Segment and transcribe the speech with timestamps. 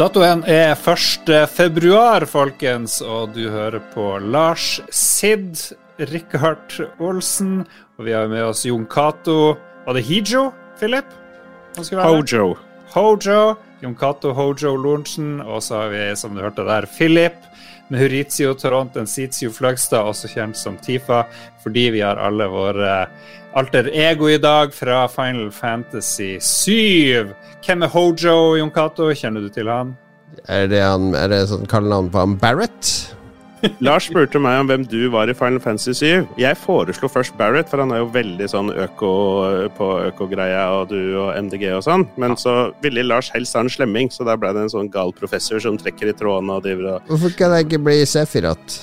[0.00, 1.28] Datoen er 1.
[1.52, 5.60] februar, folkens, og du hører på Lars Sid,
[6.08, 7.66] Rikard Olsen,
[8.00, 9.52] og vi har med oss Jon Cato.
[9.84, 10.46] Var det Hijo,
[10.80, 11.12] Philip?
[11.76, 12.54] Hojo.
[12.94, 13.42] Hojo.
[13.82, 17.38] Jon Cato, Hojo Lorentzen, og så har vi, som du hørte der, Philip.
[17.90, 21.24] Maurizio Toronten Enzitio Fløgstad, også kjent som Tifa,
[21.64, 22.92] fordi vi har alle våre
[23.58, 27.34] alter ego i dag fra Final Fantasy 7.
[27.66, 29.10] Hvem er Hojo, Jon Cato?
[29.10, 29.96] Kjenner du til han?
[30.48, 32.94] Er det, han, er det sånn kallenavn på han Barrett?
[33.84, 36.32] Lars spurte meg om hvem du var i Final Fantasy 7.
[36.40, 39.12] Jeg foreslo først Barrett, for han er jo veldig sånn øko
[39.76, 42.06] på økogreia og du og MDG og sånn.
[42.20, 45.14] Men så ville Lars helst ha en slemming, så da ble det en sånn gal
[45.14, 48.78] professor som trekker i trådene og driver og Hvorfor kan jeg ikke bli Sefirat?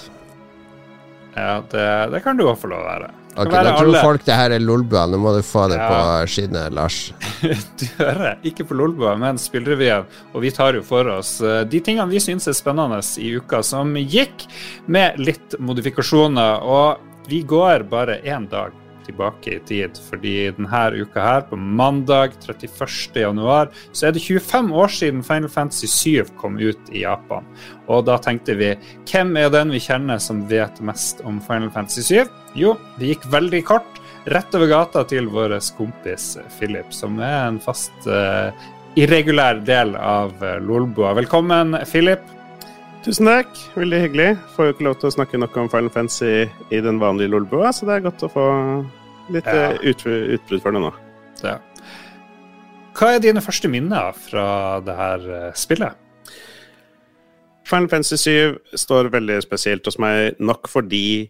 [1.35, 3.11] Ja, det, det kan du òg få lov å være.
[3.29, 4.01] Det Ok, Da tror alle.
[4.03, 5.05] folk det her er Lolbua.
[5.07, 5.87] Nå må du få det Ja.
[5.89, 7.13] på skinnet, Lars.
[7.79, 10.05] Du hører, ikke på Lolbua, men Spillrevyen.
[10.33, 13.61] Og vi tar jo for oss eh, de tingene vi syns er spennende i uka
[13.63, 14.47] som gikk,
[14.87, 16.61] med litt modifikasjoner.
[16.63, 16.99] Og
[17.29, 18.71] vi går bare én dag
[19.09, 23.19] tilbake i tid, fordi denne uka her, på mandag 31.
[23.23, 27.47] januar, så er det 25 år siden Final Fantasy 7 kom ut i Japan.
[27.89, 28.73] Og da tenkte vi,
[29.09, 32.35] hvem er den vi kjenner som vet mest om Final Fantasy 7?
[32.57, 33.99] Jo, det gikk veldig kort
[34.29, 38.51] rett over gata til vår kompis Philip, som er en fast uh,
[38.99, 41.15] irregulær del av lolboa Lolbua.
[41.17, 42.21] Velkommen, Philip.
[43.05, 44.31] Tusen takk, veldig hyggelig.
[44.55, 47.71] Får jo ikke lov til å snakke nok om Final Fantasy i den vanlige Lolbua,
[47.71, 48.47] så det er godt å få
[49.33, 49.71] litt Ja.
[49.71, 50.91] eh, ut, utbrudd for det nå.
[51.43, 51.57] Ja.
[52.99, 55.95] Hva er dine første minner fra det her eh, spillet?
[57.69, 61.29] Final Fantasy 7 står veldig spesielt hos meg, nok fordi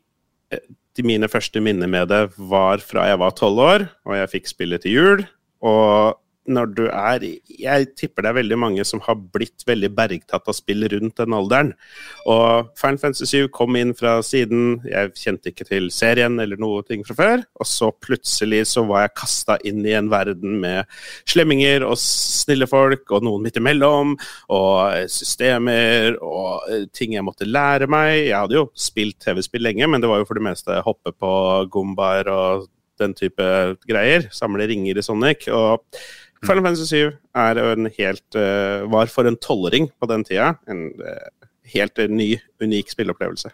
[0.51, 0.61] eh,
[0.95, 4.47] de mine første minner med det var fra jeg var tolv år, og jeg fikk
[4.51, 5.25] spillet til jul.
[5.61, 6.15] Og
[6.49, 7.23] når du er
[7.59, 11.35] Jeg tipper det er veldig mange som har blitt veldig bergtatt av spill rundt den
[11.35, 11.73] alderen.
[12.29, 14.79] Og Final Fantasy 7 kom inn fra siden.
[14.87, 17.45] Jeg kjente ikke til serien eller noe ting fra før.
[17.59, 20.89] Og så plutselig så var jeg kasta inn i en verden med
[21.29, 24.15] slemminger og snille folk, og noen midt imellom,
[24.55, 28.29] og systemer og eh, ting jeg måtte lære meg.
[28.29, 31.31] Jeg hadde jo spilt TV-spill lenge, men det var jo for det meste hoppe på
[31.73, 32.67] gombaer og
[32.99, 33.45] den type
[33.87, 34.27] greier.
[34.35, 35.47] Samle ringer i Sonic.
[35.53, 35.85] Og
[36.45, 40.85] Final Fantasy 7 er en helt, eh, var for en tolvåring på den tida en
[41.03, 43.51] eh, helt eh, ny, unik spilleopplevelse.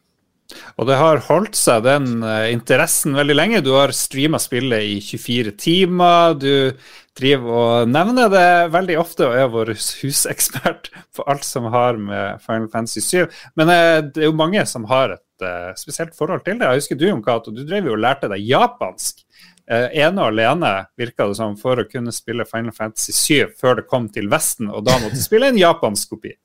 [0.77, 3.61] Og det har holdt seg, den interessen, veldig lenge.
[3.65, 6.35] Du har streama spillet i 24 timer.
[6.37, 6.69] Du
[7.17, 9.71] driver og nevner det veldig ofte og er vår
[10.03, 13.25] husekspert på alt som har med Final Fantasy 7.
[13.57, 13.73] Men
[14.13, 16.69] det er jo mange som har et spesielt forhold til det.
[16.69, 19.25] Jeg husker du, Jon Cato, du drev jo og lærte deg japansk.
[19.65, 23.79] Eh, ene og alene, virka det som, for å kunne spille Final Fantasy 7 før
[23.79, 26.35] det kom til Vesten, og da måtte spille en japansk kopi.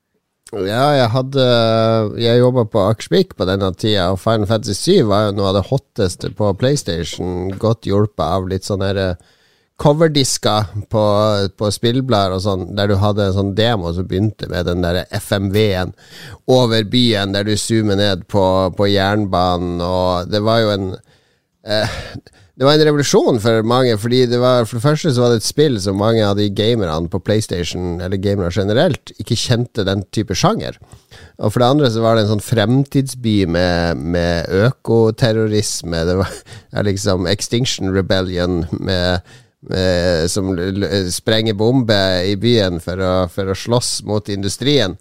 [0.51, 1.43] Ja, jeg hadde
[2.19, 5.61] Jeg jobba på Akersvik på denne tida, og Final Fantasy 7 var jo noe av
[5.61, 7.53] det hotteste på PlayStation.
[7.61, 9.37] Godt hjulpet av litt sånne her, eh,
[9.81, 11.05] coverdisker på,
[11.57, 15.05] på spillblader og sånn, der du hadde en sånn demo som begynte med den der
[15.17, 15.95] FMV-en
[16.53, 18.45] over byen, der du zoomer ned på,
[18.77, 20.91] på jernbanen, og det var jo en
[21.65, 21.97] eh,
[22.61, 25.39] det var en revolusjon for mange, fordi det var, for det første så var det
[25.41, 30.03] et spill som mange av de gamerne på PlayStation, eller gamere generelt, ikke kjente den
[30.13, 30.77] type sjanger.
[31.41, 36.03] Og for det andre så var det en sånn fremtidsby med, med økoterrorisme.
[36.05, 36.37] Det var
[36.91, 39.25] liksom Extinction Rebellion med,
[39.69, 40.51] med, som
[41.13, 44.97] sprenger bomber i byen for å, for å slåss mot industrien.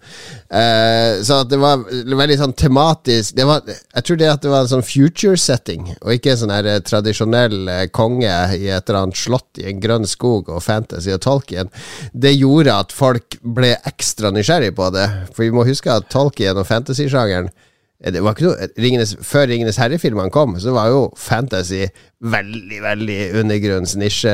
[0.48, 4.72] Eh, så det var veldig sånn tematisk var, Jeg tror det at det var en
[4.74, 9.06] sånn future setting, og ikke en sånn her eh, tradisjonell eh, konge i et eller
[9.06, 11.72] annet slott i en grønn skog og fantasy og Tolkien,
[12.12, 15.08] det gjorde at folk ble ekstra nysgjerrig på det.
[15.32, 17.66] For vi må huske at Tolkien og fantasy-sjangeren eh,
[18.08, 21.82] det var ikke noe, Ringenes, Før Ringenes herre-filmene kom, så var jo fantasy
[22.24, 24.32] veldig, veldig undergrunnsnisje.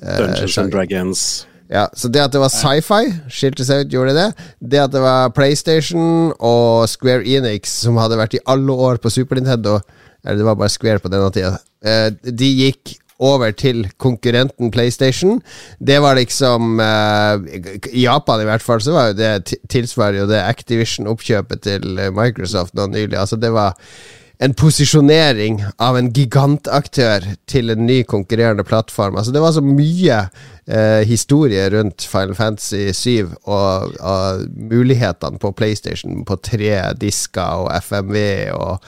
[0.00, 1.24] eh, Dungeons and Dragons.
[1.70, 4.26] Ja, Så det at det var sci-fi, skilte seg ut, gjorde det.
[4.60, 9.10] Det at det var PlayStation og Square Enix, som hadde vært i alle år på
[9.12, 9.78] Super Nintendo
[10.24, 11.58] Eller det var bare Square på denne tida.
[11.84, 15.40] eh, De gikk over til konkurrenten PlayStation.
[15.78, 17.38] Det var liksom uh,
[17.92, 22.12] I Japan i hvert fall så var jo det tilsvarer jo det Activision-oppkjøpet til eh,
[22.14, 23.16] Microsoft nå nylig.
[23.18, 23.78] Altså det var
[24.42, 29.16] en posisjonering av en gigantaktør til en ny konkurrerende plattform.
[29.16, 30.18] Altså Det var så mye
[30.66, 37.70] eh, historie rundt Final Fantasy 7 og, og mulighetene på PlayStation på tre disker og
[37.78, 38.16] FMV
[38.58, 38.82] og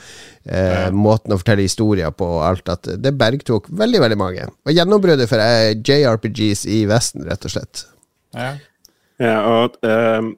[0.46, 4.48] eh, måten å fortelle historier på og alt, at det bergtok veldig, veldig mange.
[4.66, 7.86] Og gjennombruddet for eh, JRPGs i Vesten, rett og slett.
[8.36, 8.54] Ja.
[9.16, 10.34] Ja, og ehm,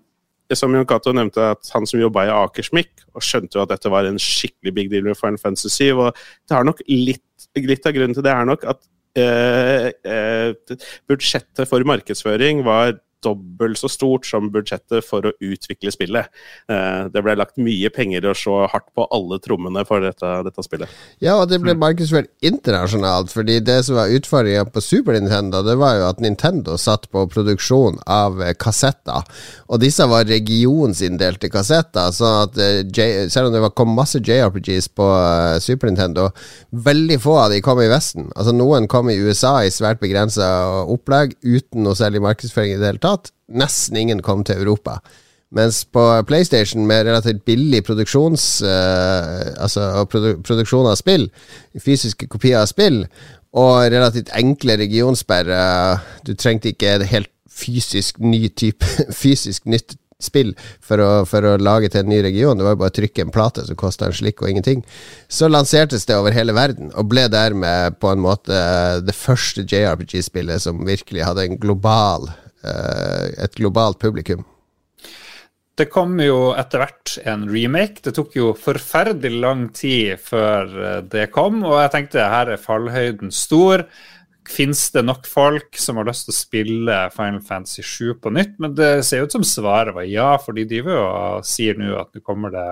[0.54, 3.90] som Jon Cato nevnte, at han som jobba i Akersmik, og skjønte jo at dette
[3.92, 5.88] var en skikkelig big deal med Final Fantasy 7.
[5.96, 8.80] Og det har nok litt, litt av grunnen til det er nok at
[9.18, 10.78] eh, eh,
[11.10, 16.28] budsjettet for markedsføring var dobbelt så stort som budsjettet for å utvikle spillet.
[16.70, 20.64] Eh, det ble lagt mye penger og så hardt på alle trommene for dette, dette,
[20.64, 20.92] spillet.
[21.24, 25.78] Ja, og det ble markedsført internasjonalt, fordi det som var utfordringa på Super Nintendo, det
[25.80, 29.26] var jo at Nintendo satt på produksjon av eh, kassetter,
[29.68, 35.08] og disse var regionsinndelte kassetter, så at eh, selv om det kom masse JRPGs på
[35.64, 36.28] Super Nintendo,
[36.70, 38.30] veldig få av de kom i Vesten.
[38.36, 40.46] Altså Noen kom i USA i svært begrensa
[40.88, 43.32] opplegg, uten noe særlig markedsføring i det hele tatt tatt.
[43.48, 44.98] Nesten ingen kom til Europa.
[45.50, 51.30] Mens på PlayStation, med relativt billig produksjons uh, Altså produ produksjon av spill,
[51.80, 53.06] fysiske kopier av spill,
[53.56, 58.84] og relativt enkle regionsperrer Du trengte ikke et helt fysisk ny type
[59.22, 60.50] Fysisk nytt spill
[60.82, 62.58] for å, for å, lage til en ny region.
[62.58, 64.80] Det var jo bare å trykke en plate som kosta en slikk og ingenting.
[65.30, 68.58] Så lansertes det over hele verden, og ble dermed på en måte
[69.06, 72.26] det første JRPG-spillet som virkelig hadde en global
[72.68, 74.44] et globalt publikum.
[75.78, 78.02] Det kom jo etter hvert en remake.
[78.02, 82.62] Det tok jo forferdelig lang tid før eh, det kom, og jeg tenkte her er
[82.62, 83.84] fallhøyden stor.
[84.48, 88.56] Fins det nok folk som har lyst til å spille Final Fantasy 7 på nytt?
[88.58, 91.92] Men det ser ut som svaret var ja, for de driver jo og sier nå
[92.00, 92.66] at nå kommer det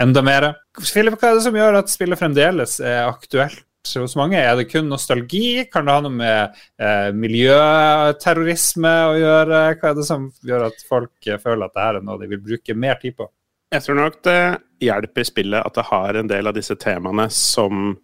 [0.00, 0.50] enda mer.
[0.80, 4.38] Philip, hva er det som gjør at spillet fremdeles er aktuelt hos mange?
[4.40, 5.64] Er det kun nostalgi?
[5.72, 9.62] Kan det ha noe med eh, miljøterrorisme å gjøre?
[9.80, 12.44] Hva er det som gjør at folk eh, føler at dette er noe de vil
[12.50, 13.28] bruke mer tid på?
[13.74, 14.40] Jeg tror nok det
[14.80, 17.96] hjelper spillet at det har en del av disse temaene som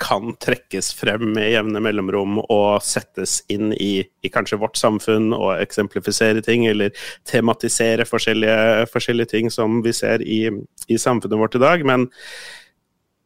[0.00, 5.54] kan trekkes frem med jevne mellomrom og settes inn i, i, kanskje vårt samfunn og
[5.56, 6.92] eksemplifisere ting, eller
[7.28, 10.42] tematisere forskjellige, forskjellige ting som vi ser i,
[10.88, 11.86] i samfunnet vårt i dag.
[11.88, 12.10] Men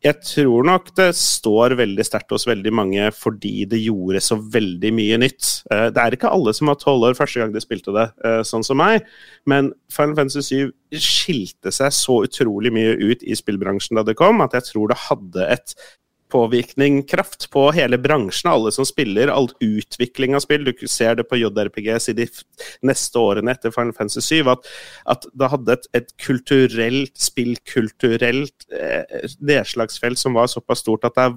[0.01, 4.93] jeg tror nok det står veldig sterkt hos veldig mange fordi det gjorde så veldig
[4.97, 5.49] mye nytt.
[5.73, 8.41] Eh, det er ikke alle som var tolv år første gang de spilte det, eh,
[8.49, 9.05] sånn som meg,
[9.51, 14.41] men Final Fantasy 7 skilte seg så utrolig mye ut i spillbransjen da det kom,
[14.41, 15.77] at jeg tror det hadde et
[16.31, 20.65] påvirkning, kraft på hele bransjen, alle som spiller, all utvikling av spill.
[20.67, 22.29] Du ser det på JRPGs i de
[22.87, 24.71] neste årene etter Final Fantasy 7, at,
[25.15, 31.29] at det hadde et, et kulturelt, spillkulturelt eh, nedslagsfelt som var såpass stort at det
[31.29, 31.37] er,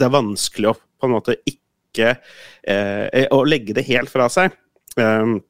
[0.00, 2.12] det er vanskelig å på en måte ikke
[2.68, 4.52] eh, Å legge det helt fra seg.
[4.94, 5.40] Um,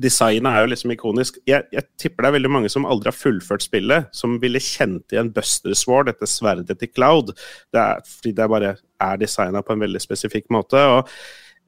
[0.00, 1.36] Designet er jo liksom ikonisk.
[1.48, 5.12] Jeg, jeg, tipper det er veldig mange som aldri har fullført spillet, som ville kjent
[5.12, 7.34] igjen Buster Sword, dette sverdet til Cloud.
[7.72, 10.80] Det er, fordi det bare er designa på en veldig spesifikk måte.
[10.80, 11.12] og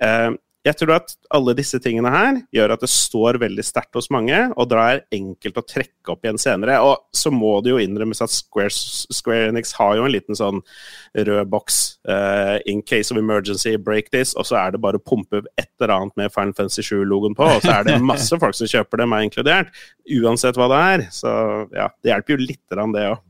[0.05, 0.31] eh,
[0.65, 4.39] jeg tror at alle disse tingene her gjør at det står veldig sterkt hos mange,
[4.57, 6.79] og da er enkelt å trekke opp igjen senere.
[6.81, 10.63] Og så må det jo innrømmes at Square, Square Enix har jo en liten sånn
[11.29, 15.05] rød boks uh, in case of emergency, break this, og så er det bare å
[15.05, 18.57] pumpe et eller annet med Final Fantasy 7-logoen på, og så er det masse folk
[18.57, 19.85] som kjøper det, meg inkludert.
[20.17, 21.07] Uansett hva det er.
[21.13, 21.31] Så
[21.77, 23.21] ja, det hjelper jo litt, det òg.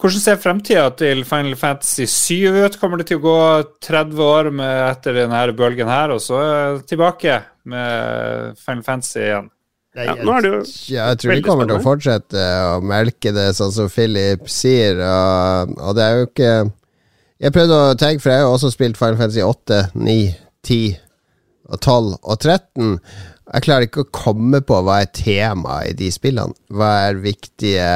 [0.00, 2.78] Hvordan ser fremtida til Final Fantasy 7 ut?
[2.80, 3.40] Kommer det til å gå
[3.86, 6.40] 30 år med, etter denne bølgen her, og så
[6.88, 7.38] tilbake
[7.70, 9.50] med Final Fantasy igjen?
[9.94, 10.60] Ja, nå er det jo
[10.90, 14.98] ja, jeg tror de kommer til å fortsette å melke det sånn som Philip sier,
[14.98, 16.54] og, og det er jo ikke
[17.44, 20.16] Jeg prøvde å tenke, for jeg har jo også spilt Final Fantasy 8, 9,
[20.66, 21.03] 10
[21.68, 22.98] og 12 og 13.
[23.44, 26.56] Jeg klarer ikke å komme på hva er temaet i de spillene.
[26.72, 27.88] Hva er viktige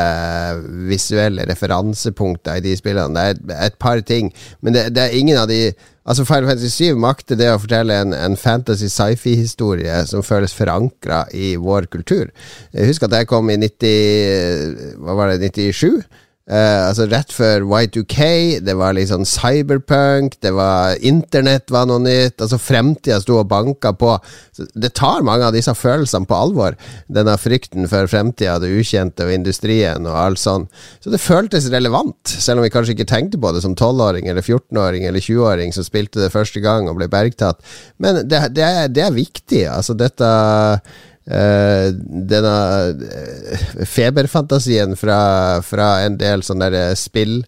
[0.90, 3.30] visuelle referansepunkter i de spillene.
[3.38, 4.28] Det er et, par ting,
[4.60, 5.72] men det, det, er ingen av de
[6.08, 11.26] Altså Final Fantasy 7 makter det å fortelle en, en fantasy sci-fi-historie som føles forankra
[11.37, 12.30] i vår kultur.
[12.72, 16.00] Husker at jeg kom i 90 Hva var det, 97?
[16.49, 18.21] Uh, altså Rett før Y2K,
[18.64, 22.38] det var sånn cyberpunk, det var internett var noe nytt.
[22.40, 24.14] Altså Fremtida sto og banka på.
[24.57, 26.78] Så det tar mange av disse følelsene på alvor.
[27.12, 30.64] Denne frykten for fremtida, det ukjente og industrien og alt sånn.
[31.05, 34.45] Så det føltes relevant, selv om vi kanskje ikke tenkte på det som 12-åring eller
[34.45, 37.61] 14-åring eller 20-åring som spilte det første gang og ble bergtatt.
[38.00, 39.67] Men det, det, er, det er viktig.
[39.69, 40.33] Altså dette
[41.28, 41.92] Uh,
[42.28, 42.52] denne
[42.97, 45.18] uh, feberfantasien fra,
[45.61, 47.42] fra, en del sånne der spill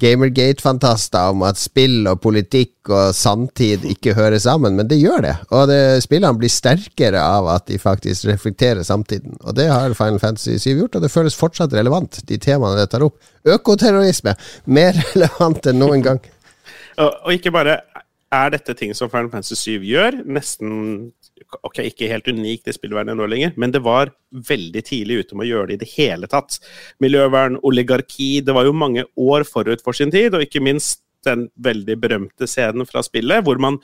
[0.00, 5.34] Gamergate-fantaster om at spill og politikk og samtid ikke hører sammen, men det gjør det.
[5.52, 9.36] Og det, spillene blir sterkere av at de faktisk reflekterer samtiden.
[9.44, 12.88] Og det har Final Fantasy 7 gjort, og det føles fortsatt relevant, de temaene det
[12.94, 13.18] tar opp.
[13.44, 14.34] Økoterrorisme,
[14.66, 16.22] mer relevant enn noen gang.
[17.04, 17.80] og ikke bare
[18.30, 20.20] er dette ting som Final Fantasy 7 gjør.
[20.24, 20.72] Nesten
[21.66, 24.12] Ok, ikke helt unikt i spillvernet nå lenger, men det var
[24.48, 26.60] veldig tidlig ute med å gjøre det i det hele tatt.
[27.02, 31.48] Miljøvern, oligarki Det var jo mange år forut for sin tid, og ikke minst den
[31.60, 33.80] veldig berømte scenen fra spillet, hvor man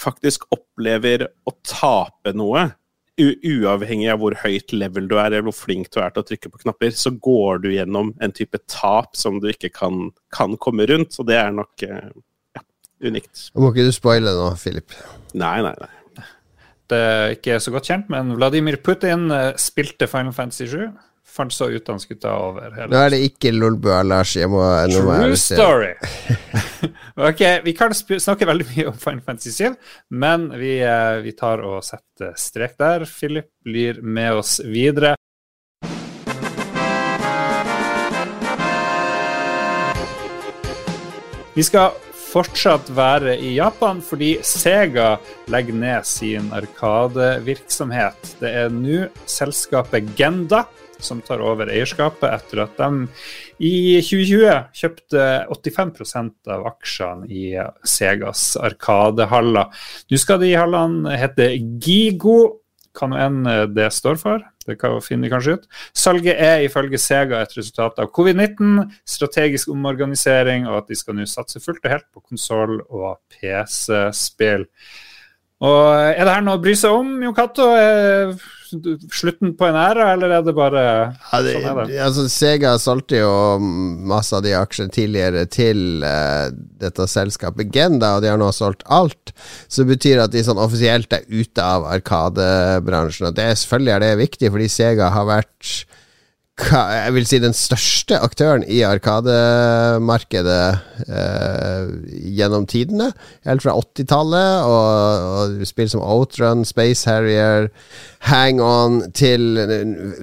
[0.00, 2.70] faktisk opplever å tape noe.
[3.20, 6.52] Uavhengig av hvor høyt level du er, eller hvor flink du er til å trykke
[6.52, 10.86] på knapper, så går du gjennom en type tap som du ikke kan, kan komme
[10.88, 11.12] rundt.
[11.16, 12.64] Så det er nok ja,
[13.04, 13.50] unikt.
[13.58, 14.96] Må ikke du spoile nå, Philip?
[15.34, 15.94] Nei, nei, nei.
[16.96, 20.90] Er ikke så godt kjent, men Vladimir Putin eh, spilte Final Fantasy 7.
[21.30, 22.74] Fant så ut han skulle ta over.
[22.90, 24.34] Nå er det ikke Lolbua, Lars.
[24.34, 25.92] Jeg må, True story!
[27.30, 29.78] ok, vi kan snakke veldig mye om Final Fantasy 7,
[30.18, 33.06] men vi, eh, vi tar og setter strek der.
[33.06, 35.14] Philip blir med oss videre.
[41.54, 45.16] Vi skal fortsatt være i Japan, fordi Sega
[45.50, 48.36] legger ned sin arkadevirksomhet.
[48.40, 50.64] Det er nå selskapet Genda
[51.00, 53.06] som tar over eierskapet etter at de
[53.64, 57.44] i 2020 kjøpte 85% av aksjene i
[57.88, 59.72] Segas arkadehaller.
[60.10, 62.59] Nå skal de hallene hete Gigo,
[62.96, 63.42] hva nå enn
[63.74, 64.42] det står for.
[64.66, 65.68] Det finner vi kanskje ut.
[65.96, 71.26] Salget er ifølge Sega et resultat av covid-19, strategisk omorganisering, og at de skal nå
[71.28, 74.66] satse fullt og helt på konsoll og PC-spill.
[75.60, 77.68] Og Er det her noe å bry seg om, Jon Cato?
[78.70, 81.96] Slutten på en æra, eller er det bare ja, det, sånn er det?
[82.04, 88.22] Altså, Sega solgte jo masse av de aksjene tidligere til uh, dette selskapet Genda, og
[88.22, 89.34] de har nå solgt alt.
[89.66, 93.32] Så det betyr at de sånn offisielt er ute av arkadebransjen.
[93.32, 95.74] Og det selvfølgelig er det viktig, fordi Sega har vært
[96.68, 100.64] jeg vil si den største aktøren i Arkademarkedet
[101.06, 101.90] eh,
[102.36, 103.10] gjennom tidene.
[103.48, 107.70] Helt fra 80-tallet, og, og spill som Outrun, Space Harrier,
[108.28, 109.56] Hang On til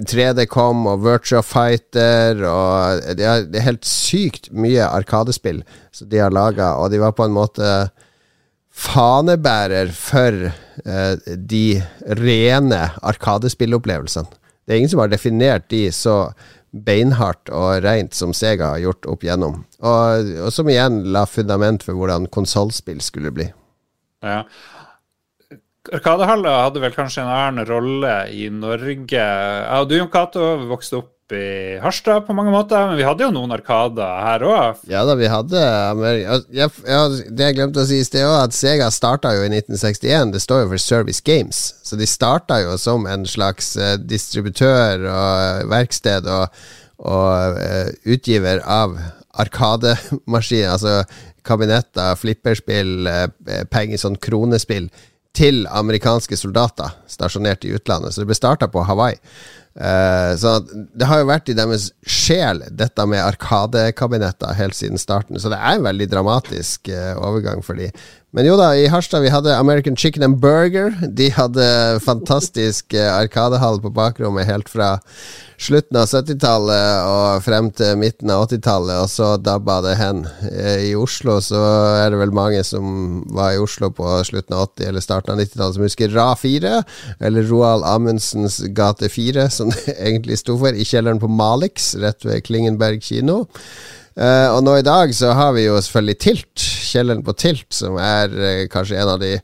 [0.06, 5.64] 3D-com og Virtua Fighter og det er, det er helt sykt mye Arkadespill
[5.96, 7.72] som de har laga, og de var på en måte
[8.78, 11.14] fanebærer for eh,
[11.50, 11.82] de
[12.20, 14.30] rene arkadespillopplevelsene.
[14.68, 16.18] Det er ingen som har definert de så
[16.72, 19.62] beinhardt og rent som Sega har gjort opp igjennom.
[19.80, 23.48] Og, og som igjen la fundament for hvordan konsollspill skulle bli.
[24.26, 24.42] Ja.
[25.88, 29.24] Arkadehaller hadde vel kanskje en annen rolle i Norge.
[29.24, 33.34] Ja, du Jon Cato vokste opp i Harstad på mange måter, men vi hadde jo
[33.36, 34.82] noen arkader her òg.
[34.90, 35.62] Ja da, vi hadde
[36.56, 36.68] ja,
[37.28, 40.34] Det jeg glemte å si i sted òg, at Sega starta jo i 1961.
[40.36, 45.08] Det står jo for Service Games, så de starta jo som en slags uh, distributør
[45.12, 46.64] og verksted og,
[47.04, 48.96] og uh, utgiver av
[49.38, 51.02] arkademaskiner, altså
[51.48, 53.08] kabinetter, flipperspill,
[53.72, 54.90] penger, sånn kronespill,
[55.38, 58.14] til amerikanske soldater stasjonert i utlandet.
[58.14, 59.20] Så det ble starta på Hawaii.
[59.78, 60.58] Uh, så
[60.98, 65.38] det har jo vært i deres sjel, dette med arkadekabinetter, helt siden starten.
[65.38, 67.92] Så det er en veldig dramatisk uh, overgang for de.
[68.38, 70.92] Men jo da, i Harstad vi hadde American Chicken and Burger.
[71.10, 71.66] De hadde
[72.06, 74.92] fantastisk uh, arkadehall på bakrommet helt fra
[75.58, 80.22] slutten av 70-tallet og frem til midten av 80-tallet, og så dabba det hen.
[80.86, 81.64] I Oslo så
[82.04, 85.42] er det vel mange som var i Oslo på slutten av 80- eller starten av
[85.42, 86.78] 90-tallet som husker Ra 4,
[87.18, 92.22] eller Roald Amundsens Gate 4, som det egentlig sto for, i kjelleren på Malix, rett
[92.30, 93.48] ved Klingenberg kino.
[94.18, 98.00] Uh, og nå i dag så har vi jo selvfølgelig Tilt, kjelleren på Tilt, som
[98.02, 99.36] er uh, kanskje en av de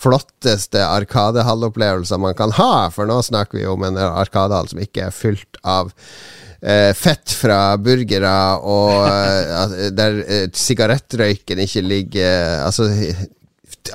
[0.00, 5.16] flotteste arkadehallopplevelsene man kan ha, for nå snakker vi om en arkadehall som ikke er
[5.16, 9.10] fylt av uh, fett fra burgere, og
[9.98, 10.22] der
[10.54, 12.86] sigarettrøyken ikke ligger Altså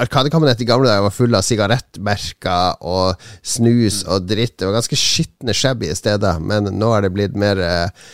[0.01, 4.57] Arkadekabinett i gamle dager var full av sigarettmerker og snus og dritt.
[4.57, 8.07] Det var ganske skitne, shabby steder, men nå er det blitt mer eh,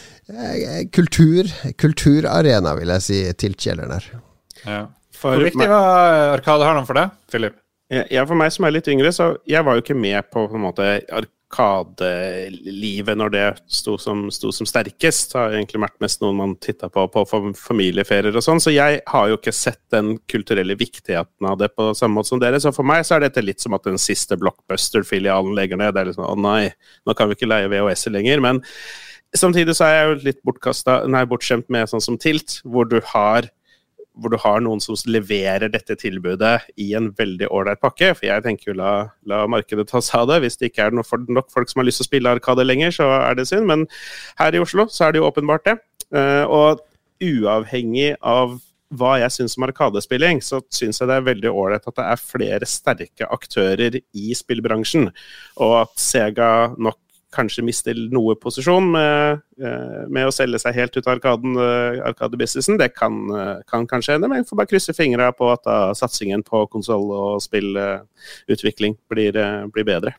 [0.96, 1.50] kultur,
[1.82, 4.12] kulturarena, vil jeg si, til Kjelleren her.
[4.66, 4.84] Ja.
[5.22, 7.58] Hvor viktig var Arkadehallen for deg, Philip?
[7.92, 10.56] Ja, for meg som er litt yngre, så jeg var jo ikke med på, på
[10.56, 15.34] en måte, arkadelivet når det sto som, sto som sterkest.
[15.34, 17.26] Det har egentlig vært mest noen man titta på på
[17.60, 21.92] familieferier og sånn, så jeg har jo ikke sett den kulturelle viktigheten av det på
[21.98, 22.64] samme måte som dere.
[22.64, 25.92] Så for meg så er dette litt som at den siste Blockbuster-filialen legger ned.
[25.92, 26.72] Det er liksom å nei,
[27.04, 28.40] nå kan vi ikke leie VHS-er lenger.
[28.48, 28.64] Men
[29.38, 33.50] samtidig så er jeg jo litt bortskjemt med sånn som Tilt, hvor du har
[34.20, 38.12] hvor du har noen som leverer dette tilbudet i en veldig ålreit pakke.
[38.18, 38.94] For jeg tenker jo la,
[39.28, 40.42] la, markedet ta seg av det.
[40.44, 43.08] Hvis det ikke er nok folk som har lyst til å spille Arkade lenger, så
[43.22, 43.70] er det synd.
[43.70, 43.86] Men
[44.42, 45.78] her i Oslo så er det jo åpenbart det.
[46.12, 46.84] Uh, og
[47.24, 48.60] uavhengig av
[49.00, 52.20] hva jeg syns om arkadespilling, så syns jeg det er veldig ålreit at det er
[52.20, 55.08] flere sterke aktører i spillbransjen,
[55.64, 57.00] og at Sega nok
[57.32, 62.02] kanskje mister noe posisjon med, eh, med å selge seg helt ut av arkaden, eh,
[62.12, 62.78] arkadebusinessen.
[62.78, 65.94] Det kan, eh, kan kanskje hende, men jeg får bare krysse fingra på at da
[65.94, 69.34] satsingen på konsoll og spillutvikling blir,
[69.72, 70.14] blir bedre.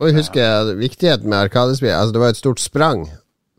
[0.00, 1.94] Og husk viktigheten med arkadespill.
[1.94, 3.08] Altså, det var et stort sprang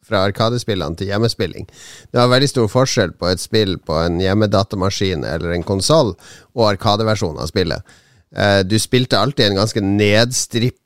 [0.04, 1.66] fra arkadespillene til hjemmespilling.
[2.12, 6.18] Det var veldig stor forskjell på et spill på en hjemmedatamaskin eller en konsoll
[6.54, 7.82] og arkadeversjonen av spillet.
[8.68, 10.83] Du spilte alltid en ganske nedstripp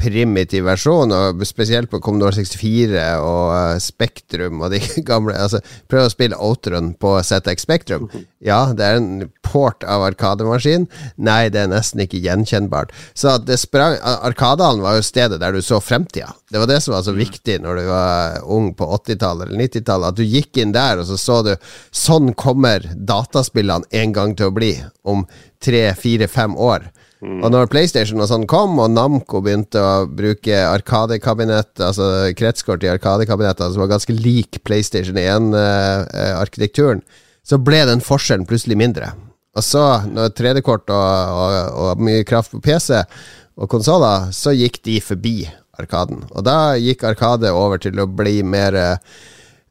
[0.00, 6.06] primitiv versjon, og spesielt på Commodore 64 og uh, Spektrum og de gamle altså, Prøv
[6.06, 8.08] å spille Outrun på ZX Spektrum.
[8.46, 10.84] Ja, det er en port av Arkademaskin.
[11.18, 12.92] Nei, det er nesten ikke gjenkjennbart.
[13.16, 16.28] Så det sprang Arkadehallen var jo stedet der du så fremtida.
[16.52, 20.12] Det var det som var så viktig når du var ung på 80-tallet eller 90-tallet,
[20.12, 21.52] at du gikk inn der, og så så du
[21.90, 24.72] Sånn kommer dataspillene en gang til å bli
[25.08, 25.24] om
[25.62, 26.86] tre, fire, fem år.
[27.24, 27.40] Mm.
[27.40, 32.90] Og når PlayStation og sånn kom, og Namco begynte å bruke arkadekabinett, altså kretskort i
[32.92, 39.14] arkadekabinetter som var ganske lik PlayStation 1-arkitekturen, uh, så ble den forskjellen plutselig mindre.
[39.56, 43.00] Og så, når 3D-kort og, og, og, mye kraft på PC
[43.56, 45.38] og konsoller, så gikk de forbi
[45.80, 46.26] Arkaden.
[46.36, 49.16] Og da gikk Arkade over til å bli mer uh,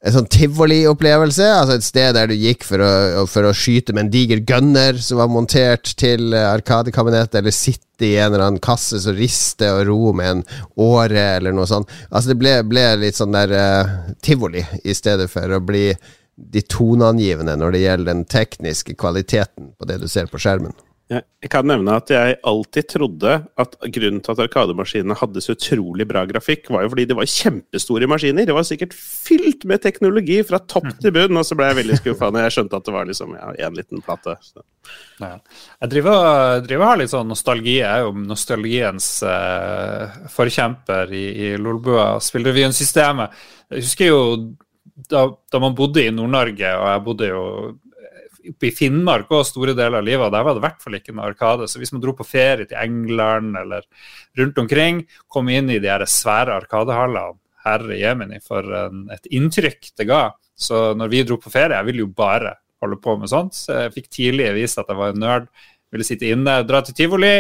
[0.06, 1.46] en sånn tivoliopplevelse.
[1.50, 5.00] Altså et sted der du gikk for å, for å, skyte med en diger gunner
[5.02, 9.80] som var montert til eh, arkadekabinettet, eller sitte i en eller annen kasse som rister
[9.80, 10.44] og ro med en
[10.86, 11.92] åre, eller noe sånt.
[12.12, 13.96] Altså det ble, ble litt sånn der uh,
[14.26, 15.88] tivoli, i stedet for å bli
[16.36, 20.76] de toneangivende når det gjelder den tekniske kvaliteten på det du ser på skjermen.
[21.06, 26.08] Jeg kan nevne at jeg alltid trodde at grunnen til at Arkademaskinene hadde så utrolig
[26.10, 28.48] bra grafikk, var jo fordi det var kjempestore maskiner.
[28.50, 32.00] Det var sikkert fylt med teknologi fra topp til bunn, og så ble jeg veldig
[32.00, 34.34] skuffa når jeg skjønte at det var liksom ja, én liten plate.
[35.22, 35.32] Ja.
[35.86, 37.78] Jeg driver, driver har litt sånn nostalgi.
[37.84, 43.46] Jeg er jo nostalgiens eh, forkjemper i, i Lolbua spillrevyen-systemet.
[43.70, 44.22] Jeg husker jo
[45.06, 47.48] da, da man bodde i Nord-Norge, og jeg bodde jo
[48.52, 50.98] oppe i Finnmark og store deler av livet, og der var det i hvert fall
[51.00, 51.70] ikke en Arkade.
[51.72, 53.88] Så hvis man dro på ferie til England eller
[54.40, 59.90] rundt omkring, kom inn i de her svære Arkadehallene, herre jemini, for en, et inntrykk
[59.98, 60.28] det ga.
[60.56, 62.54] Så når vi dro på ferie, jeg ville jo bare
[62.84, 63.58] holde på med sånt.
[63.58, 65.50] Så jeg fikk tidlig vist at jeg var en nerd.
[65.94, 67.36] Ville sitte inne, dra til tivoli,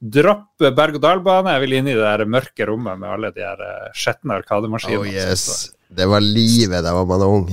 [0.00, 1.54] droppe berg-og-dal-bane.
[1.54, 5.06] Jeg vil inn i det der mørke rommet med alle de her eh, skjetne arkademaskinene.
[5.06, 5.70] Oh, yes.
[5.86, 7.46] Det var livet da var man ung.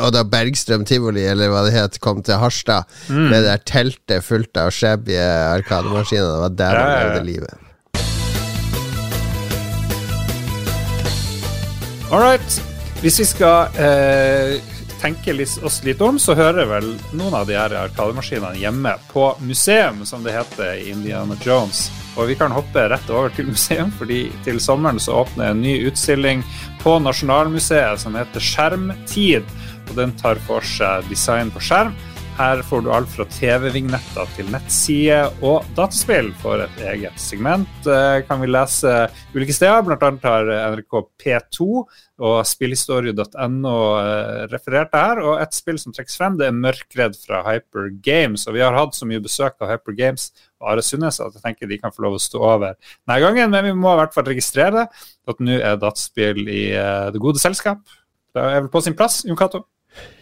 [0.00, 3.26] Og da Bergstrøm tivoli, eller hva det het, kom til Harstad, mm.
[3.28, 7.60] med det der teltet fullt av shabby arkademaskiner, det var der man levde livet.
[12.10, 12.62] All right.
[13.04, 14.73] Hvis vi skal eh,
[15.04, 20.00] tenke oss litt om, så hører vel noen av de her arkademaskinene hjemme på museum,
[20.08, 21.90] som det heter i Indiana Jones.
[22.16, 25.76] Og vi kan hoppe rett over til museum, fordi til sommeren så åpner en ny
[25.90, 26.44] utstilling
[26.80, 29.54] på Nasjonalmuseet som heter Skjermtid.
[29.90, 31.92] Og den tar for seg design på skjerm.
[32.34, 37.86] Her får du alt fra TV-vignetter til nettsider og dataspill for et eget segment.
[37.86, 38.90] Eh, kan vi lese
[39.36, 40.08] ulike steder, bl.a.
[40.24, 41.66] har NRK P2
[42.26, 45.20] og spillhistorie.no eh, referert det her.
[45.22, 48.48] Og et spill som trekkes frem, det er Mørkredd fra Hyper Games.
[48.50, 51.44] Og vi har hatt så mye besøk av Hyper Games og Are Sundnes at jeg
[51.44, 53.54] tenker de kan få lov å stå over denne gangen.
[53.54, 57.38] Men vi må i hvert fall registrere at nå er dataspill i eh, det gode
[57.38, 57.86] selskap.
[58.34, 59.62] Det er vel på sin plass, Jon Cato?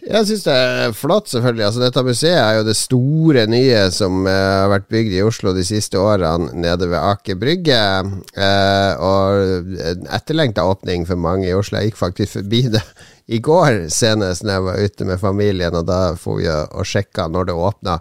[0.03, 1.63] Jeg syns det er flott, selvfølgelig.
[1.63, 5.53] Altså, dette museet er jo det store nye som uh, har vært bygd i Oslo
[5.55, 7.79] de siste årene, nede ved Aker Brygge.
[8.35, 11.79] Uh, og en etterlengta åpning for mange i Oslo.
[11.79, 12.83] Jeg gikk faktisk forbi det
[13.31, 17.29] i går senest når jeg var ute med familien, og da får vi og sjekka
[17.31, 17.99] når det åpna.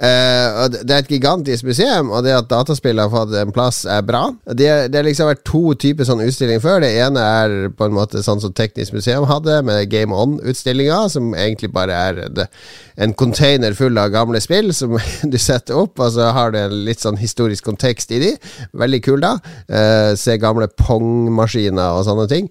[0.00, 4.00] Uh, det er et gigantisk museum, og det at dataspill har fått en plass, er
[4.06, 4.30] bra.
[4.48, 6.80] Det, har liksom vært to typer sånn utstilling før.
[6.80, 11.34] Det ene er på en måte sånn som Teknisk museum hadde, med Game On-utstillinga, som
[11.36, 12.48] egentlig bare er det,
[12.96, 14.96] en container full av gamle spill som
[15.34, 18.34] du setter opp, og så har det en litt sånn historisk kontekst i de.
[18.80, 19.36] Veldig kul, da.
[19.68, 22.48] Uh, se gamle Pong-maskiner og sånne ting.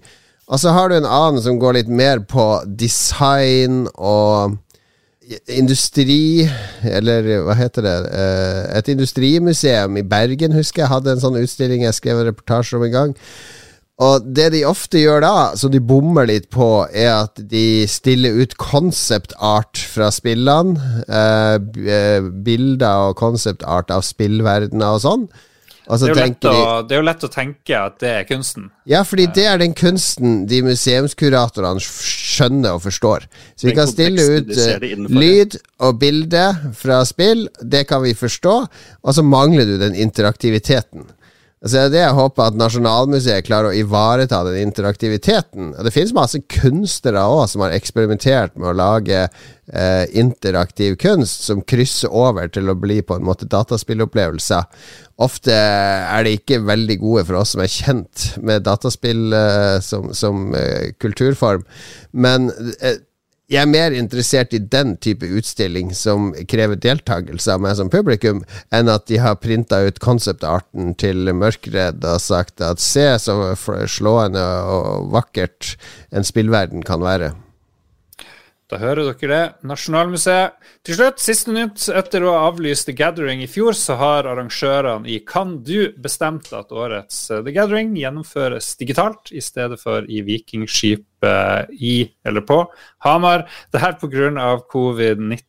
[0.50, 2.46] Og så har du en annen som går litt mer på
[2.78, 4.58] design og
[5.50, 6.48] industri
[6.86, 7.96] Eller hva heter det?
[8.10, 12.78] Eh, et industrimuseum i Bergen, husker jeg, hadde en sånn utstilling jeg skrev en reportasje
[12.78, 13.16] om en gang.
[14.00, 18.38] Og det de ofte gjør da, som de bommer litt på, er at de stiller
[18.40, 21.04] ut concept art fra spillene.
[21.04, 25.28] Eh, eh bilder og concept art av spillverdener og sånn.
[25.90, 28.68] Det er, å, det, er jo lett å tenke at det er kunsten.
[28.86, 33.26] Ja, fordi det er den kunsten de museumskuratorene skjønner og forstår.
[33.58, 36.44] Så vi Den kan stille ut de eh, lyd og bilde
[36.78, 38.54] fra spill, det kan vi forstå,
[39.02, 41.08] og så mangler du den interaktiviteten.
[41.60, 45.74] Altså det er det jeg håper at Nasjonalmuseet klarer å ivareta, den interaktiviteten.
[45.74, 51.44] Og det finnes masse kunstnere òg som har eksperimentert med å lage eh, interaktiv kunst
[51.44, 54.88] som krysser over til å bli på en måte dataspillopplevelser.
[55.20, 60.14] Ofte er de ikke veldig gode for oss som er kjent med dataspill eh, som,
[60.16, 61.68] som eh, kulturform,
[62.16, 62.48] men
[62.80, 63.02] eh,
[63.50, 68.44] jeg er mer interessert i den type utstilling som krever deltakelse av meg som publikum,
[68.70, 73.36] enn at de har printa ut konseptarten til Mørkredd og sagt at se så
[73.90, 75.74] slående og vakkert
[76.14, 77.32] en spillverden kan være.
[78.70, 79.66] Da hører dere det.
[79.66, 80.54] Nasjonalmuseet.
[80.86, 81.88] Til slutt, siste nytt.
[81.90, 86.52] Etter å ha avlyst The Gathering i fjor, så har arrangørene i Kan du bestemt
[86.54, 92.62] at årets eh, The Gathering gjennomføres digitalt i stedet for i Vikingskipet i eller på
[93.06, 93.48] Hamar.
[93.74, 94.54] Dette pga.
[94.70, 95.46] covid-19.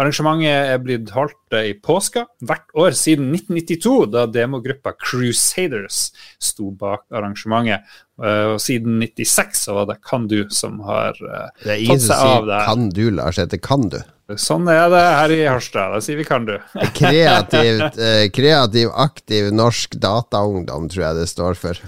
[0.00, 7.06] Arrangementet er blitt holdt i påska hvert år siden 1992, da demogruppa Crusaders sto bak
[7.12, 7.84] arrangementet.
[8.22, 11.98] Eh, Og siden 96 så var det Kan du som har eh, Det er ingen
[11.98, 12.62] tatt som seg av sier det.
[12.66, 13.36] 'kan du', Lars.
[13.36, 14.02] Det heter 'kan du'.
[14.38, 15.90] Sånn er det her i Harstad.
[15.94, 16.58] Da sier vi kan du.
[16.94, 21.80] Kreativt, eh, kreativ, aktiv norsk dataungdom, tror jeg det står for.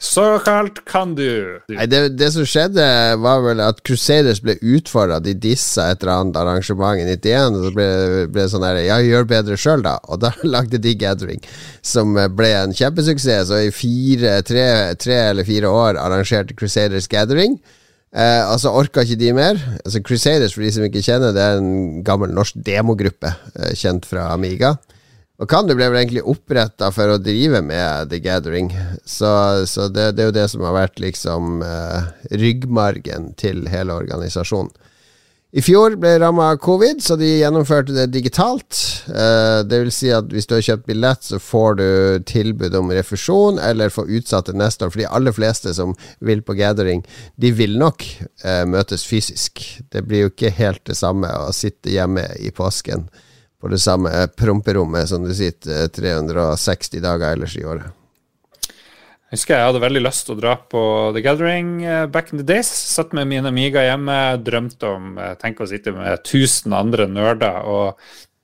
[0.00, 1.60] Såkalt kan du.
[1.68, 2.84] Nei, det, det som skjedde,
[3.20, 5.18] var vel at Crusaders ble utfordra.
[5.20, 7.88] De dissa et eller annet arrangement i 91, og så ble
[8.32, 9.98] det sånn her Ja, gjør bedre sjøl, da.
[10.08, 11.44] Og da lagde de Gathering,
[11.84, 13.52] som ble en kjempesuksess.
[13.52, 14.64] Og i fire, tre,
[14.96, 17.58] tre eller fire år arrangerte Crusaders Gathering.
[18.10, 19.60] Eh, altså orka ikke de mer.
[19.84, 24.08] Altså Crusaders, for de som ikke kjenner, det er en gammel norsk demogruppe, eh, kjent
[24.08, 24.78] fra Amiga.
[25.40, 28.74] Og Kandu ble vel egentlig oppretta for å drive med The Gathering,
[29.08, 32.10] så, så det, det er jo det som har vært liksom eh,
[32.42, 34.74] ryggmargen til hele organisasjonen.
[35.50, 38.76] I fjor ble ramma av covid, så de gjennomførte det digitalt.
[39.08, 41.88] Eh, det vil si at hvis du har kjøpt billett, så får du
[42.28, 44.92] tilbud om refusjon, eller får utsatt til neste år.
[44.92, 47.02] For de aller fleste som vil på gathering,
[47.40, 48.04] de vil nok
[48.44, 49.64] eh, møtes fysisk.
[49.90, 53.08] Det blir jo ikke helt det samme å sitte hjemme i påsken
[53.60, 57.96] på det samme promperommet som du sitter eh, 360 dager ellers i året.
[59.30, 60.80] Jeg husker jeg hadde veldig lyst til å dra på
[61.14, 62.66] The Gathering eh, back in the days.
[62.66, 67.60] Satt med min Amiga hjemme, drømte om eh, Tenk å sitte med 1000 andre nerder.
[67.62, 68.00] og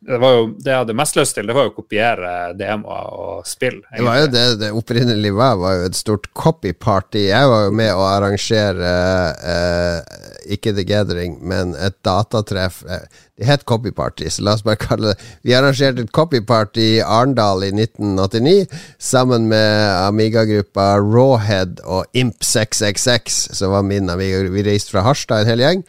[0.07, 3.09] det, var jo, det jeg hadde mest lyst til, det var jo å kopiere demoer
[3.11, 3.81] og spill.
[3.91, 7.27] Det var jo det det opprinnelig var, var jo et stort copy-party.
[7.33, 8.93] Jeg var jo med å arrangere
[9.53, 10.19] eh,
[10.57, 12.85] ikke The Gathering, men et datatreff.
[12.87, 17.03] Eh, Det het copy-party, så la oss bare kalle det Vi arrangerte et copy-party i
[17.05, 24.41] Arendal i 1989 sammen med Amiga-gruppa Rawhead og Imp666, som var min Amiga.
[24.49, 25.85] Vi reiste fra Harstad, en hel gjeng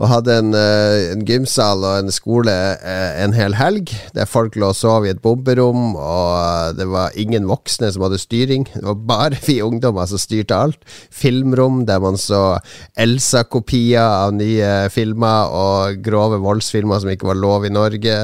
[0.00, 4.56] og hadde en, eh, en gymsal og en skole eh, en hel helg, der folk
[4.56, 8.66] lå og sov i et bomberom, og eh, det var ingen voksne som hadde styring.
[8.72, 10.80] Det var bare vi ungdommer som styrte alt.
[11.12, 12.58] Filmrom der man så
[12.96, 18.18] Elsa-kopier av nye filmer og grove voldsfilmer som ikke var lov i Norge.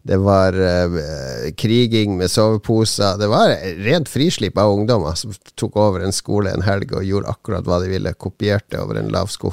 [0.00, 3.18] Det var uh, kriging med soveposer.
[3.20, 3.52] Det var
[3.84, 7.82] rent frislipp av ungdommer som tok over en skole en helg og gjorde akkurat hva
[7.84, 8.16] de ville.
[8.16, 9.52] Kopierte over en lav sko.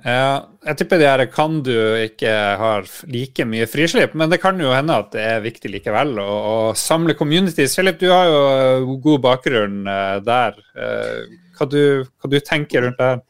[0.00, 4.72] Jeg tipper de her kan du ikke har like mye frislipp, men det kan jo
[4.72, 7.76] hende at det er viktig likevel å, å samle communities.
[7.76, 10.56] Philip, du har jo god bakgrunn eh, der.
[10.72, 13.22] Eh, hva, du, hva du tenker rundt det her?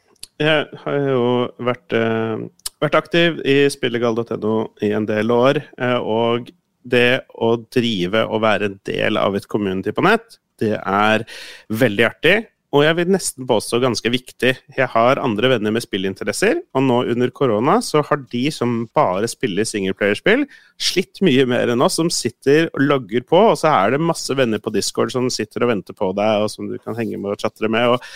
[0.43, 1.25] Jeg har jo
[1.67, 2.47] vært, eh,
[2.83, 5.61] vært aktiv i spillegal.no i en del år,
[6.03, 6.51] og
[6.83, 11.27] det å drive og være en del av et community på nett, det er
[11.71, 12.37] veldig artig.
[12.73, 14.55] Og jeg vil nesten påstå ganske viktig.
[14.79, 19.29] Jeg har andre venner med spillinteresser, og nå under korona så har de som bare
[19.29, 20.47] spiller singleplayerspill,
[20.81, 24.33] slitt mye mer enn oss, som sitter og logger på, og så er det masse
[24.39, 27.35] venner på Discord som sitter og venter på deg, og som du kan henge med
[27.35, 27.93] og chatre med.
[27.93, 28.09] og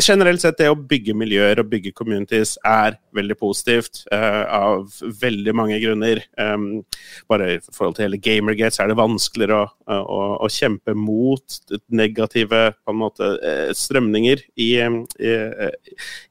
[0.00, 5.54] generelt sett det å bygge miljøer og bygge communities er veldig positivt uh, av veldig
[5.56, 6.22] mange grunner.
[6.40, 6.84] Um,
[7.30, 11.58] bare i forhold til hele Gamergate så er det vanskeligere å, å, å kjempe mot
[11.92, 12.62] negative
[12.96, 15.32] måte, eh, strømninger i, i,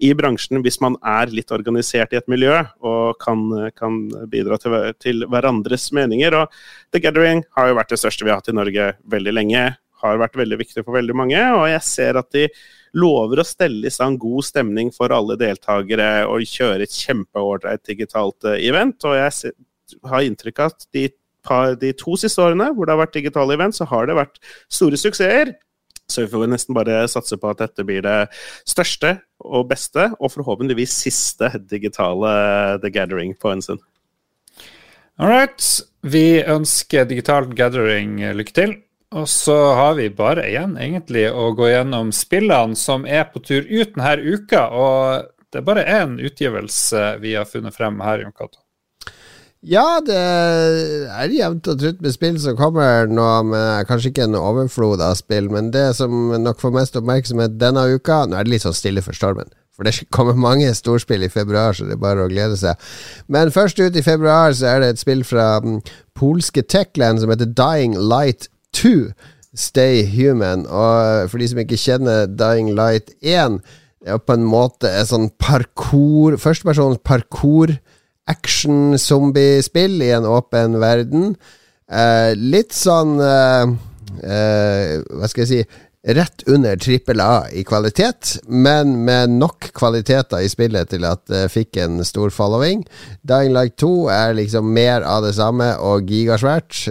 [0.08, 3.44] i, bransjen hvis man er litt organisert i et miljø og kan,
[3.78, 4.00] kan
[4.32, 6.38] bidra til, til hverandres meninger.
[6.40, 9.66] Og The Gathering har jo vært det største vi har hatt i Norge veldig lenge.
[10.02, 12.48] Har vært veldig viktig for veldig mange, og jeg ser at de
[12.98, 18.48] lover å stelle i stand god stemning for alle deltakere og kjøre et kjempeålreit digitalt
[18.50, 19.00] eh, event.
[19.08, 19.54] Og jeg
[20.12, 21.08] har inntrykk av at de,
[21.82, 25.00] de, to siste årene hvor det har vært digitale event, så har det vært store
[25.00, 25.56] suksesser.
[26.12, 28.18] Så vi får nesten bare satse på at dette blir det
[28.68, 32.34] største og beste, og forhåpentligvis siste digitale
[32.84, 33.80] The Gathering på en stund.
[35.22, 35.64] All right.
[36.02, 38.72] Vi ønsker Digital Gathering lykke til.
[39.12, 43.66] Og så har vi bare igjen egentlig å gå gjennom spillene som er på tur
[43.68, 44.68] ut denne uka.
[44.72, 48.62] Og det er bare én utgivelse vi har funnet frem her, Jon Cato.
[49.62, 54.38] Ja, det er jevnt og trutt med spill som kommer nå, med kanskje ikke en
[54.40, 58.56] overflod av spill, men det som nok får mest oppmerksomhet denne uka Nå er det
[58.56, 59.52] litt sånn stille for stormen.
[59.76, 62.80] For det kommer mange storspill i februar, så det er bare å glede seg.
[63.28, 65.78] Men først ut i februar så er det et spill fra um,
[66.18, 68.48] polske Techland som heter Dying Light
[68.78, 69.12] 2.
[69.58, 70.66] Stay Human.
[70.68, 73.60] Og for de som ikke kjenner Dying Light 1,
[74.02, 77.76] det er på en måte et sånn parkour Førstepersons parkour
[78.32, 81.36] action-zombiespill i en åpen verden.
[81.92, 83.72] Eh, litt sånn eh,
[84.24, 85.60] eh, Hva skal jeg si
[86.02, 91.44] Rett under trippel A i kvalitet, men med nok kvaliteter i spillet til at det
[91.54, 92.82] fikk en stor following.
[93.22, 96.88] Dying Light 2 er liksom mer av det samme og gigasvært.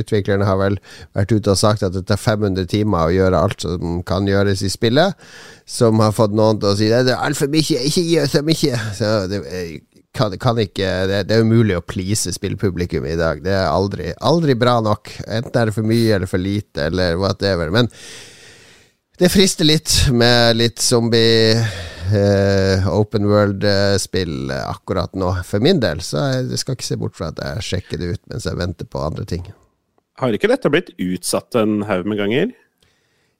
[0.00, 0.80] utviklerne har vel
[1.12, 4.64] vært ute og sagt at det tar 500 timer å gjøre alt som kan gjøres
[4.64, 5.20] i spillet,
[5.68, 8.80] som har fått noen til å si det er altfor mye, ikke gi så mye.
[8.96, 9.44] Så det,
[10.16, 13.42] kan, kan ikke, det, det, er umulig å please spillpublikum i dag.
[13.44, 15.12] Det er aldri, aldri bra nok.
[15.26, 17.70] Enten er det for mye eller for lite, eller whatever.
[17.74, 17.90] Men
[19.20, 25.32] det frister litt med litt zombie uh, open world-spill uh, akkurat nå.
[25.46, 28.22] For min del, så jeg skal ikke se bort fra at jeg sjekker det ut
[28.32, 29.46] mens jeg venter på andre ting.
[30.20, 32.50] Har ikke dette blitt utsatt en haug med ganger?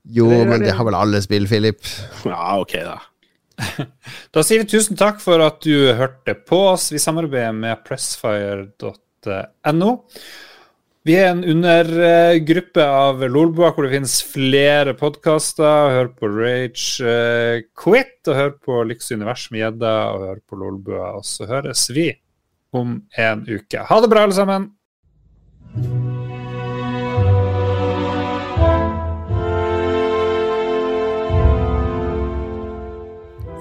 [0.09, 1.83] Jo, men det har vel alle spill, Philip.
[2.25, 2.97] Ja, ok, da.
[4.35, 6.91] Da sier vi tusen takk for at du hørte på oss.
[6.93, 9.91] Vi samarbeider med pressfire.no.
[11.09, 15.95] Vi er en undergruppe av Lolbua hvor det finnes flere podkaster.
[15.97, 20.61] Hør på Rage uh, Quit, og hør på Lyks univers med gjedda, og hør på
[20.61, 21.15] Lolbua.
[21.17, 22.11] Og så høres vi
[22.77, 23.89] om en uke.
[23.89, 26.10] Ha det bra, alle sammen!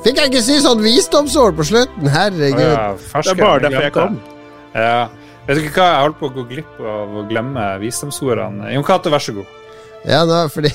[0.09, 2.07] Fikk jeg ikke si sånn visdomsord på slutten?
[2.09, 2.63] Herregud.
[2.65, 4.15] Ja, det er bare derfor jeg kom.
[4.73, 5.03] Ja.
[5.45, 8.71] Vet du ikke hva jeg holdt på å gå glipp av å glemme visdomsordene?
[8.73, 9.51] Jon Cato, vær så god.
[10.07, 10.71] Ja, nå, fordi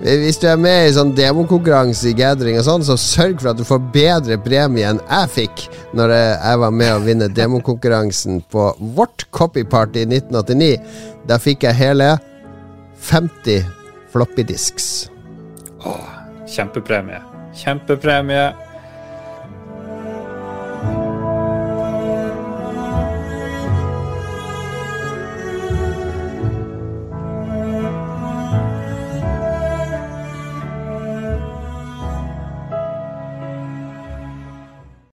[0.00, 3.58] Hvis du er med i sånn demokonkurranse i Gathering og sånn, så sørg for at
[3.60, 5.64] du får bedre premie enn jeg fikk
[5.98, 10.70] når jeg var med å vinne demokonkurransen på vårt copyparty i 1989.
[11.28, 12.14] Da fikk jeg hele
[13.10, 13.68] 50
[14.14, 15.10] floppy disks.
[15.84, 16.08] Åh,
[16.48, 17.20] kjempepremie.
[17.58, 18.46] Kjempepremie.